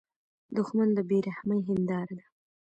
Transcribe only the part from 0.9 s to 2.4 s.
د بې رحمۍ هینداره ده